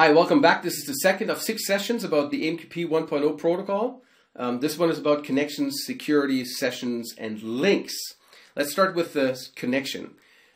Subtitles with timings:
[0.00, 0.62] Hi, welcome back.
[0.62, 4.02] This is the second of six sessions about the AMQP 1.0 protocol.
[4.34, 7.94] Um, this one is about connections, security, sessions, and links.
[8.56, 10.14] Let's start with the connection.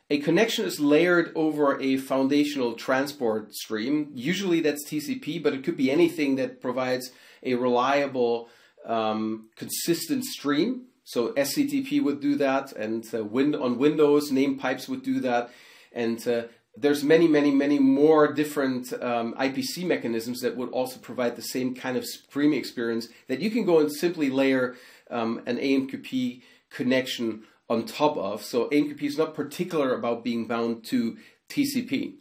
[0.08, 4.12] A connection is layered over a foundational transport stream.
[4.14, 7.10] Usually that's TCP, but it could be anything that provides
[7.42, 8.48] a reliable,
[8.86, 10.84] um, consistent stream.
[11.04, 15.50] So SCTP would do that, and uh, on Windows, name pipes would do that.
[15.92, 16.44] And uh,
[16.76, 21.74] there's many, many, many more different um, IPC mechanisms that would also provide the same
[21.74, 24.74] kind of streaming experience that you can go and simply layer
[25.10, 28.42] um, an AMQP connection on top of.
[28.42, 31.16] So AMQP is not particular about being bound to
[31.48, 32.14] TCP.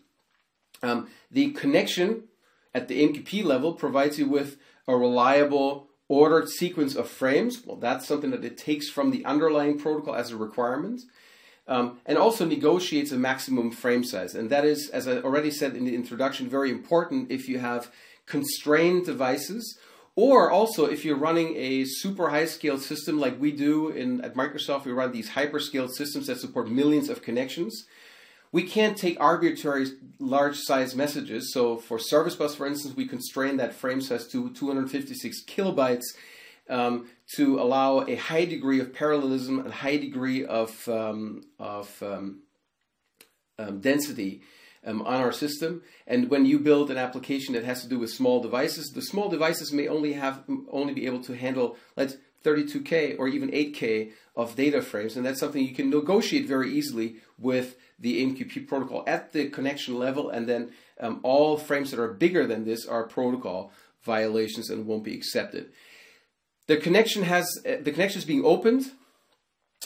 [0.84, 2.26] Um, the connection
[2.74, 7.64] at the AMQP level provides you with a reliable ordered sequence of frames.
[7.66, 11.02] Well, that's something that it takes from the underlying protocol as a requirement
[11.68, 14.36] um, and also negotiates a maximum frame size.
[14.36, 17.92] And that is, as I already said in the introduction, very important if you have
[18.26, 19.78] constrained devices
[20.16, 24.36] or also if you're running a super high scale system like we do in, at
[24.36, 27.86] Microsoft, we run these hyper scaled systems that support millions of connections.
[28.52, 29.88] We can't take arbitrary
[30.20, 31.52] large size messages.
[31.52, 36.04] So for service bus, for instance, we constrain that frame size to 256 kilobytes
[36.70, 42.42] um, to allow a high degree of parallelism, a high degree of, um, of um,
[43.60, 44.42] um density
[44.86, 45.82] um, on our system.
[46.08, 49.30] And when you build an application that has to do with small devices, the small
[49.30, 54.56] devices may only have only be able to handle let's 32k or even 8k of
[54.56, 59.32] data frames, and that's something you can negotiate very easily with the AMQP protocol at
[59.32, 63.72] the connection level, and then um, all frames that are bigger than this are protocol
[64.04, 65.72] violations and won't be accepted.
[66.68, 68.92] The connection has uh, the connection is being opened.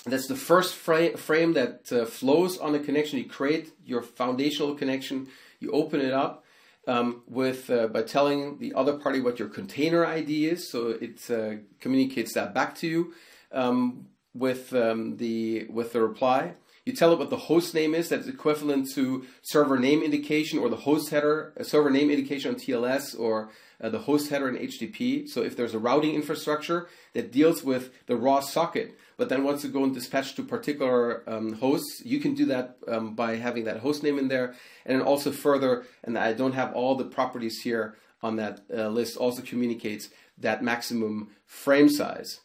[0.06, 3.18] That's the first fra frame that uh, flows on the connection.
[3.20, 5.28] You create your foundational connection.
[5.60, 6.46] You open it up
[6.88, 11.30] um, with uh, by telling the other party what your container ID is, so it
[11.30, 13.14] uh, communicates that back to you
[13.52, 16.54] um, with um, the with the reply.
[16.88, 18.08] You tell it what the host name is.
[18.08, 22.58] That's equivalent to server name indication or the host header, a server name indication on
[22.58, 23.50] TLS or
[23.82, 25.28] uh, the host header in HTTP.
[25.28, 29.64] So if there's a routing infrastructure that deals with the raw socket, but then wants
[29.64, 33.66] to go and dispatch to particular um, hosts, you can do that um, by having
[33.66, 34.56] that host name in there.
[34.86, 39.18] And also further, and I don't have all the properties here on that uh, list,
[39.18, 42.40] also communicates that maximum frame size.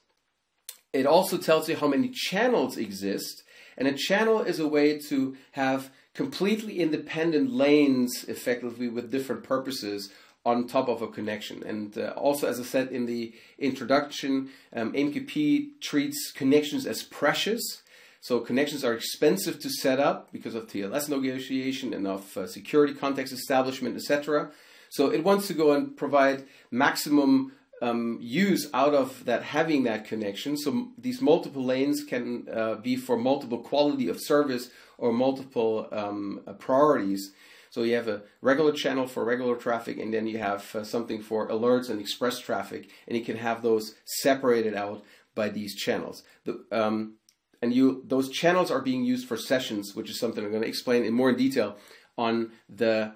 [0.93, 3.42] It also tells you how many channels exist.
[3.77, 10.11] And a channel is a way to have completely independent lanes effectively with different purposes
[10.45, 11.63] on top of a connection.
[11.63, 17.83] And uh, also, as I said in the introduction, um, AMQP treats connections as precious.
[18.21, 22.95] So connections are expensive to set up because of TLS negotiation and of uh, security
[22.95, 24.51] context establishment, etc.
[24.91, 30.05] So it wants to go and provide maximum um, use out of that having that
[30.05, 30.57] connection.
[30.57, 36.41] So these multiple lanes can uh, be for multiple quality of service or multiple um,
[36.61, 37.33] priorities.
[37.71, 41.21] So you have a regular channel for regular traffic, and then you have uh, something
[41.23, 45.03] for alerts and express traffic, and you can have those separated out
[45.35, 46.23] by these channels.
[46.45, 47.15] The, um,
[47.61, 50.69] and you those channels are being used for sessions, which is something I'm going to
[50.69, 51.77] explain in more detail
[52.17, 53.15] on the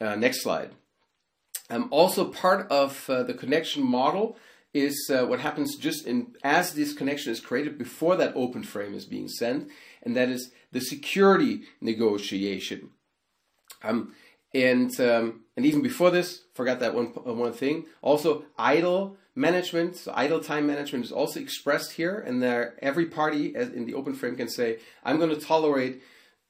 [0.00, 0.70] uh, next slide.
[1.70, 4.36] Um, also, part of uh, the connection model
[4.74, 8.94] is uh, what happens just in as this connection is created before that open frame
[8.94, 9.68] is being sent,
[10.02, 12.90] and that is the security negotiation.
[13.82, 14.14] Um,
[14.54, 17.86] and um, and even before this, forgot that one uh, one thing.
[18.02, 23.54] Also, idle management, so idle time management is also expressed here, and there every party
[23.54, 26.02] in the open frame can say, "I'm going to tolerate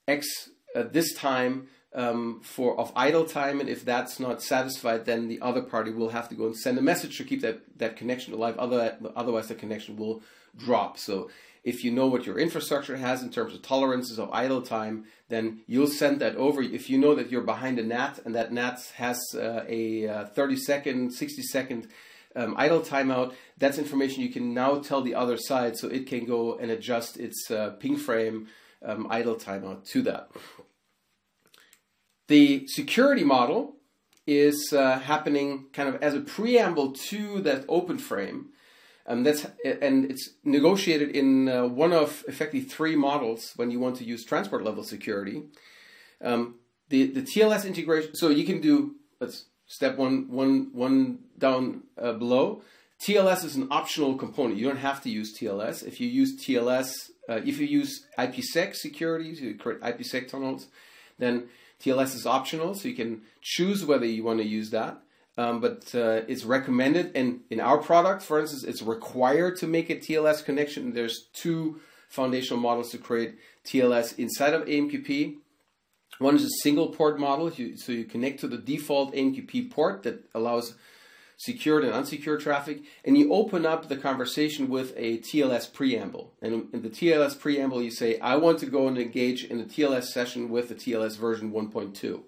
[0.07, 5.27] X uh, this time." Um, for of idle time, and if that's not satisfied, then
[5.27, 7.97] the other party will have to go and send a message to keep that, that
[7.97, 8.59] connection alive.
[8.59, 10.23] Other, otherwise, the connection will
[10.55, 10.99] drop.
[10.99, 11.31] So
[11.65, 15.61] if you know what your infrastructure has in terms of tolerances of idle time, then
[15.67, 16.63] you'll send that over.
[16.63, 20.25] If you know that you're behind a NAT and that NAT has uh, a uh,
[20.27, 21.89] 30 second, 60 second
[22.37, 26.25] um, idle timeout, that's information you can now tell the other side so it can
[26.25, 28.49] go and adjust its uh, ping frame
[28.83, 30.31] um, idle timeout to that.
[32.29, 33.77] The security model
[34.27, 38.51] is uh, happening kind of as a preamble to that open frame
[39.09, 43.97] um, that's and it's negotiated in uh, one of effectively three models when you want
[43.97, 45.45] to use transport level security.
[46.23, 46.57] Um,
[46.91, 48.15] the the TLS integration.
[48.15, 52.63] So you can do let's step one one one down uh, below.
[53.03, 54.59] TLS is an optional component.
[54.59, 55.87] You don't have to use TLS.
[55.87, 56.91] If you use TLS,
[57.31, 60.67] uh, if you use IPsec securities, you create IPsec tunnels,
[61.17, 61.49] then
[61.83, 65.03] TLS is optional, so you can choose whether you want to use that.
[65.37, 69.89] Um, but uh, it's recommended, and in our product, for instance, it's required to make
[69.89, 70.95] a TLS connection.
[70.95, 75.37] There's two foundational models to create TLS inside of AMQP.
[76.19, 80.25] One is a single port model, so you connect to the default AMQP port that
[80.35, 80.75] allows
[81.39, 86.35] secured and unsecured traffic, and you open up the conversation with a TLS preamble.
[86.43, 89.65] And in the TLS preamble, you say, I want to go and engage in a
[89.65, 92.23] TLS session with the TLS version 1.2.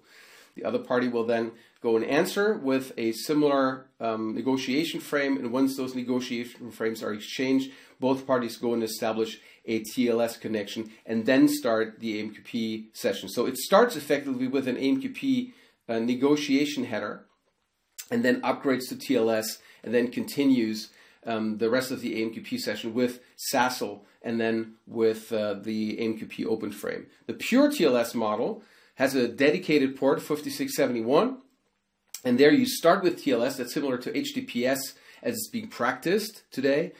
[0.55, 5.51] The other party will then go and answer with a similar um, negotiation frame, and
[5.51, 11.25] once those negotiation frames are exchanged, both parties go and establish a TLS connection and
[11.25, 13.27] then start the AMQP session.
[13.29, 15.51] So it starts effectively with an AMQP
[15.89, 17.25] uh, negotiation header
[18.11, 20.89] and then upgrades to TLS and then continues
[21.25, 23.21] um, the rest of the AMQP session with
[23.51, 27.07] SASL and then with uh, the AMQP open frame.
[27.25, 28.61] The pure TLS model
[28.95, 31.37] has a dedicated port 5671
[32.23, 34.93] and there you start with TLS that's similar to HTTPS
[35.23, 36.91] as it's being practiced today.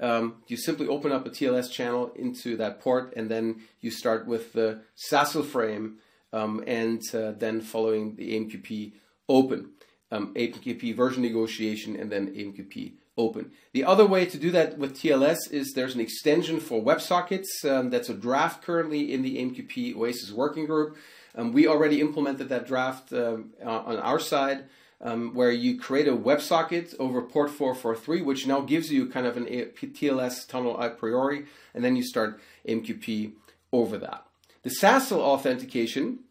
[0.00, 4.26] Um, you simply open up a TLS channel into that port and then you start
[4.26, 5.96] with the SASL frame
[6.32, 8.92] um, and uh, then following the AMQP
[9.28, 9.70] open
[10.10, 13.50] um, version negotiation and then AMQP open.
[13.72, 17.90] The other way to do that with TLS is there's an extension for WebSockets um,
[17.90, 20.96] that's a draft currently in the AMQP OASIS working group.
[21.34, 24.64] Um, we already implemented that draft um, on our side.
[25.00, 29.36] Um, where you create a WebSocket over port 443, which now gives you kind of
[29.36, 33.34] an TLS tunnel a priori, and then you start AMQP
[33.72, 34.26] over that.
[34.64, 36.24] The SASL authentication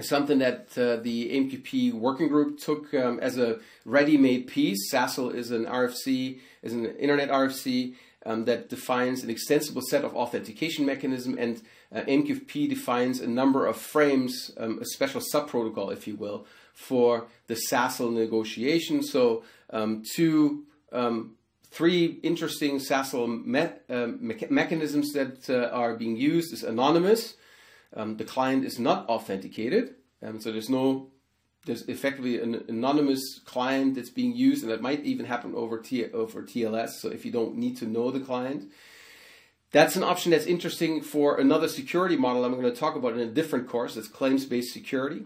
[0.00, 4.92] something that uh, the AMQP working group took um, as a ready-made piece.
[4.92, 7.94] SASL is an RFC, is an internet RFC
[8.24, 11.62] um, that defines an extensible set of authentication mechanism, and
[11.94, 17.26] uh, AMQP defines a number of frames, um, a special subprotocol, if you will, for
[17.46, 19.02] the SASL negotiation.
[19.02, 21.36] So um, two um,
[21.70, 27.34] three interesting SASL me uh, me mechanisms that uh, are being used is anonymous,
[27.94, 31.08] um, the client is not authenticated, um, so there's no
[31.64, 36.04] there's effectively an anonymous client that's being used, and that might even happen over T
[36.12, 36.90] over TLS.
[37.00, 38.70] So if you don't need to know the client,
[39.70, 43.20] that's an option that's interesting for another security model I'm going to talk about in
[43.20, 43.94] a different course.
[43.94, 45.24] That's claims-based security,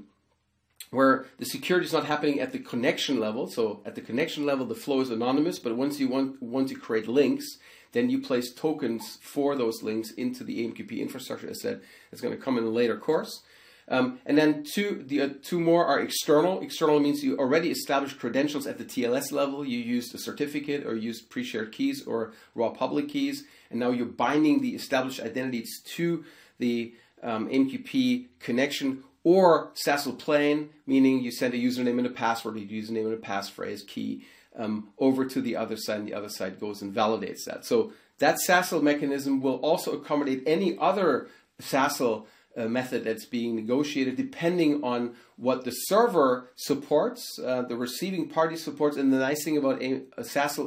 [0.90, 3.48] where the security is not happening at the connection level.
[3.48, 6.74] So at the connection level, the flow is anonymous, but once you want want to
[6.74, 7.58] create links,
[7.92, 11.48] then you place tokens for those links into the AMQP infrastructure.
[11.48, 11.80] As I said,
[12.12, 13.42] it's going to come in a later course.
[13.88, 16.60] Um, and then two, the uh, two more are external.
[16.60, 19.64] External means you already established credentials at the TLS level.
[19.64, 24.06] You used a certificate or used pre-shared keys or raw public keys, and now you're
[24.06, 26.24] binding the established identities to
[26.58, 32.56] the um, AMQP connection or SASL plain, meaning you send a username and a password,
[32.56, 34.24] a username and a passphrase key
[34.56, 37.64] um, over to the other side, and the other side goes and validates that.
[37.64, 41.26] So that SASL mechanism will also accommodate any other
[41.60, 42.26] SASL
[42.56, 48.54] uh, method that's being negotiated depending on what the server supports, uh, the receiving party
[48.54, 48.96] supports.
[48.96, 50.02] And the nice thing about a,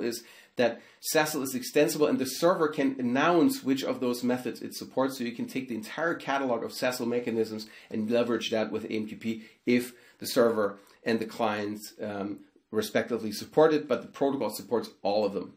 [0.01, 0.23] is
[0.59, 0.81] that
[1.15, 5.17] SASL is extensible and the server can announce which of those methods it supports.
[5.17, 9.43] So you can take the entire catalog of SASL mechanisms and leverage that with AMQP
[9.65, 12.39] if the server and the clients um,
[12.71, 15.53] respectively support it, but the protocol supports all of them.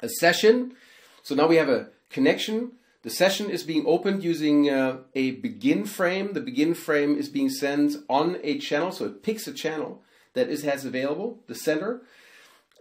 [0.00, 0.72] A session,
[1.22, 2.72] so now we have a connection.
[3.02, 6.32] The session is being opened using uh, a begin frame.
[6.32, 10.02] The begin frame is being sent on a channel, so it picks a channel
[10.32, 12.02] that it has available, the sender,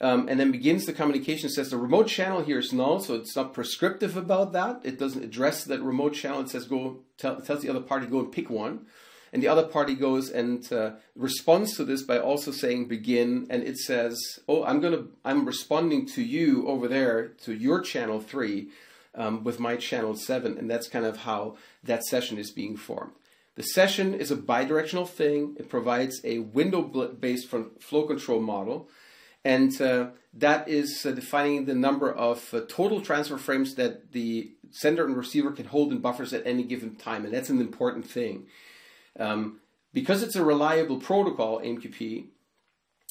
[0.02, 1.50] um, and then begins the communication.
[1.50, 4.82] Says the remote channel here is null, so it's not prescriptive about that.
[4.84, 6.42] It doesn't address that remote channel.
[6.42, 8.86] It says go tell, tells the other party go and pick one
[9.34, 13.64] and the other party goes and uh, responds to this by also saying begin and
[13.64, 18.68] it says oh i'm to i'm responding to you over there to your channel 3
[19.16, 23.14] um, with my channel 7 and that's kind of how that session is being formed
[23.56, 28.90] the session is a bidirectional thing it provides a window based flow control model
[29.48, 34.52] and uh, that is uh, defining the number of uh, total transfer frames that the
[34.72, 38.06] sender and receiver can hold in buffers at any given time and that's an important
[38.18, 38.46] thing
[39.20, 39.60] um,
[39.94, 42.28] because it's a reliable protocol, AMQP,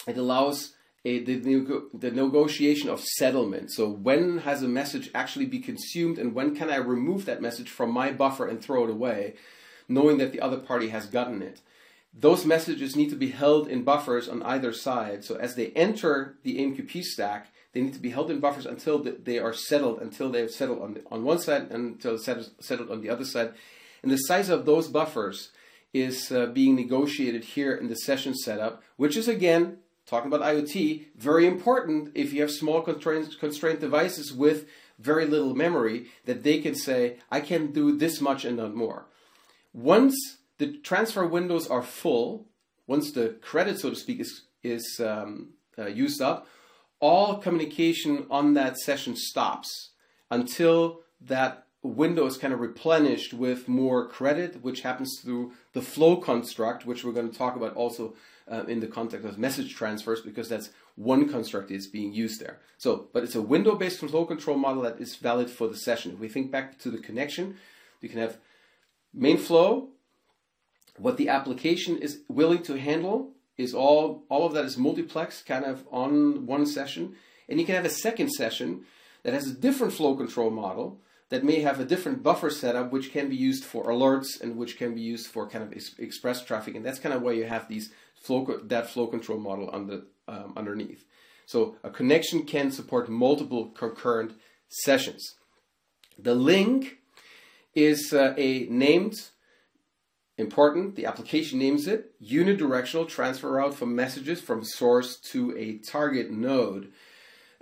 [0.07, 0.75] it allows
[1.05, 1.37] a, the,
[1.95, 3.73] the negotiation of settlement.
[3.73, 7.71] So when has a message actually be consumed and when can I remove that message
[7.71, 9.35] from my buffer and throw it away,
[9.89, 11.61] knowing that the other party has gotten it.
[12.19, 15.23] Those messages need to be held in buffers on either side.
[15.23, 18.99] So as they enter the AMQP stack, they need to be held in buffers until
[19.03, 22.91] they are settled, until they have settled on, the, on one side and until settled
[22.91, 23.53] on the other side.
[24.03, 25.51] And the size of those buffers
[25.93, 31.05] is uh, being negotiated here in the session setup, which is again, talking about IoT,
[31.17, 34.67] very important if you have small constrained, constrained devices with
[34.99, 39.07] very little memory that they can say, I can do this much and not more.
[39.75, 40.17] Once
[40.59, 42.47] the transfer windows are full,
[42.87, 46.47] once the credit, so to speak, is, is um, uh, used up,
[47.01, 49.91] all communication on that session stops
[50.31, 56.17] until that window is kind of replenished with more credit, which happens through the flow
[56.17, 58.15] construct, which we're going to talk about also
[58.51, 62.59] uh, in the context of message transfers, because that's one construct is being used there.
[62.79, 66.13] So, but it's a window-based flow control model that is valid for the session.
[66.13, 67.57] If we think back to the connection,
[68.01, 68.39] you can have
[69.13, 69.91] main flow,
[70.99, 75.65] what the application is willing to handle is all, all of that is multiplex kind
[75.65, 77.15] of on one session.
[77.49, 78.85] And you can have a second session
[79.23, 83.13] that has a different flow control model that may have a different buffer setup, which
[83.13, 86.77] can be used for alerts and which can be used for kind of express traffic.
[86.77, 90.53] And that's kind of why you have these flow, that flow control model under, um,
[90.57, 91.05] underneath.
[91.47, 94.33] So a connection can support multiple concurrent
[94.69, 95.35] sessions.
[96.19, 96.99] The link
[97.75, 99.15] is uh, a named
[100.39, 106.31] Important, the application names it unidirectional transfer route for messages from source to a target
[106.31, 106.93] node.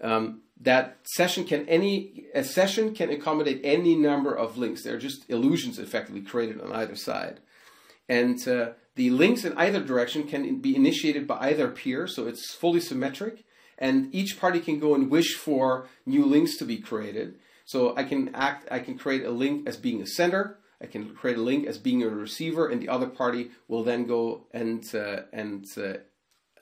[0.03, 4.83] Um, that session can any a session can accommodate any number of links.
[4.83, 7.39] They're just illusions effectively created on either side,
[8.09, 12.55] and uh, the links in either direction can be initiated by either peer, so it's
[12.55, 13.45] fully symmetric,
[13.79, 17.39] and each party can go and wish for new links to be created.
[17.65, 21.15] So I can act, I can create a link as being a sender, I can
[21.15, 24.85] create a link as being a receiver, and the other party will then go and
[24.95, 25.95] uh, and uh,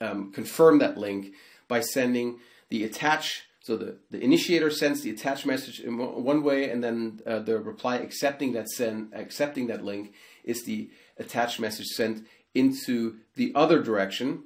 [0.00, 1.35] um, confirm that link
[1.67, 2.38] by sending
[2.69, 3.43] the attach.
[3.64, 7.59] So the, the initiator sends the attach message in one way, and then uh, the
[7.59, 10.14] reply accepting that send accepting that link
[10.45, 12.25] is the attach message sent
[12.55, 14.45] into the other direction.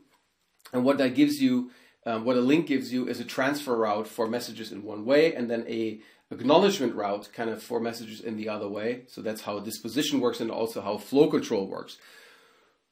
[0.72, 1.70] And what that gives you,
[2.06, 5.34] um, what a link gives you, is a transfer route for messages in one way,
[5.34, 9.02] and then a acknowledgement route kind of for messages in the other way.
[9.08, 11.98] So that's how disposition works and also how flow control works.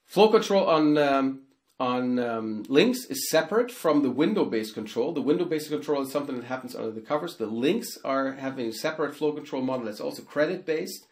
[0.04, 1.40] Flow control on um,
[1.80, 5.12] on um, links is separate from the window-based control.
[5.12, 7.36] The window-based control is something that happens under the covers.
[7.36, 11.04] The links are having a separate flow control model that's also credit-based,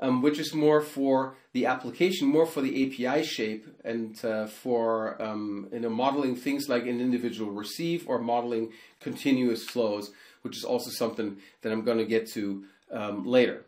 [0.00, 5.20] um, which is more for the application, more for the API shape, and uh, for
[5.20, 10.12] um, you know modeling things like an individual receive or modeling continuous flows
[10.42, 13.64] which is also something that I'm going to get to um, later.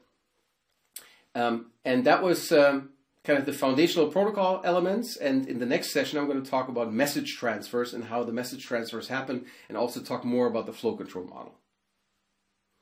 [1.35, 2.91] Um, and that was um,
[3.25, 5.17] kind of the foundational protocol elements.
[5.17, 8.33] And in the next session, I'm going to talk about message transfers and how the
[8.33, 11.55] message transfers happen, and also talk more about the flow control model.